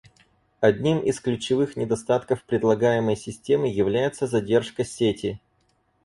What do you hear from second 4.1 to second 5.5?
задержка сети